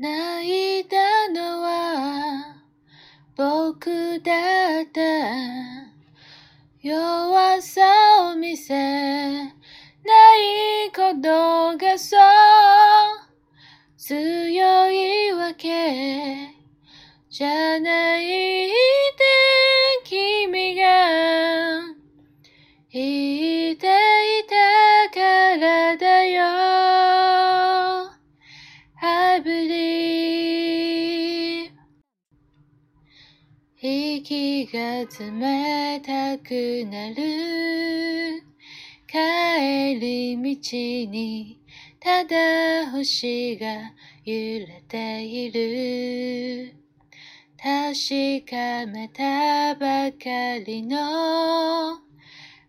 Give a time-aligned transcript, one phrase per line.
[0.00, 0.96] 泣いた
[1.28, 2.56] のは
[3.36, 4.32] 僕だ
[4.80, 5.00] った
[6.80, 7.82] 弱さ
[8.32, 9.52] を見せない
[10.96, 12.20] ことがそう
[13.98, 16.48] 強いわけ
[17.28, 18.19] じゃない。
[34.30, 38.44] 息が冷たくなる。
[39.08, 40.76] 帰り道
[41.10, 41.58] に
[41.98, 43.66] ただ星が
[44.24, 46.76] 揺れている。
[47.60, 51.98] 確かめたばかりの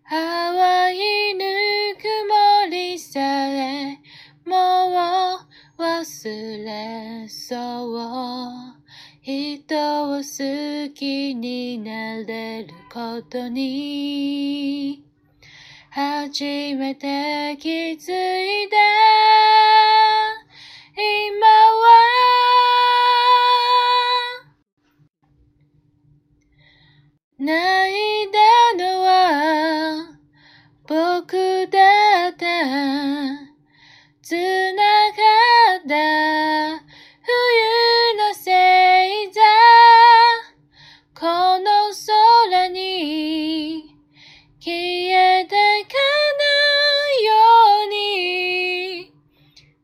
[0.10, 1.46] 淡いぬ
[1.96, 2.06] く
[2.66, 4.00] もりさえ
[4.48, 4.90] も
[5.78, 8.01] う忘れそう。
[12.90, 15.04] ことに
[15.90, 20.21] 初めて気づいた。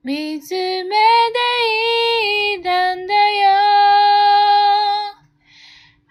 [0.07, 0.63] 見つめて
[2.61, 3.19] いたんだよ。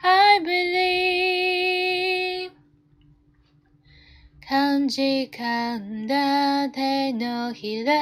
[0.02, 2.50] I believe.
[4.46, 7.94] 感じ噛んだ手のひら。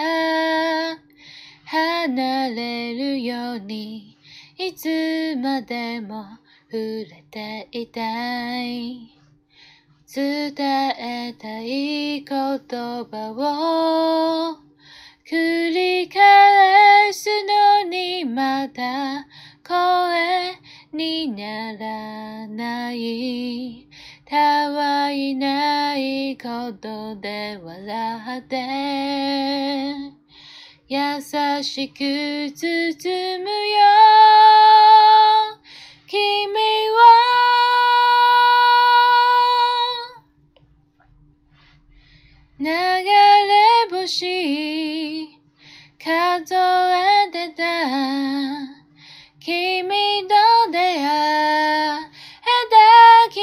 [1.65, 4.19] 離れるように
[4.59, 6.25] いつまでも
[6.73, 9.13] 触れていたい。
[10.13, 12.51] 伝えたい言葉
[14.59, 14.65] を
[15.27, 15.74] 繰り
[18.65, 19.27] また
[19.69, 20.55] 声
[20.95, 23.87] にならない。
[24.25, 29.95] たわいないことで笑って。
[30.89, 31.21] 優
[31.63, 34.34] しく包むよ。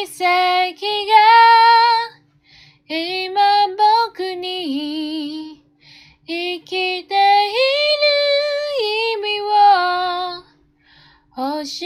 [0.03, 0.23] 奇跡が
[2.87, 3.39] 今
[4.09, 5.63] 僕に
[6.25, 7.11] 生きている
[8.81, 9.45] 意味を
[11.35, 11.43] 教
[11.83, 11.85] え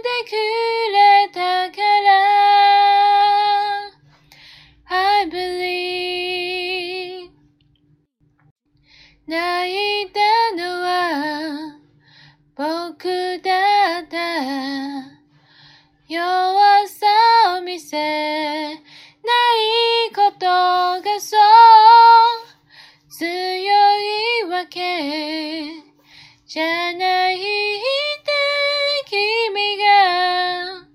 [0.00, 0.30] てく
[0.90, 2.14] れたから。
[4.86, 7.30] I believe
[9.26, 10.20] 泣いた
[10.56, 11.78] のは
[12.56, 13.63] 僕だ
[24.54, 24.78] わけ
[26.46, 28.30] じゃないんだ
[29.04, 30.86] 君が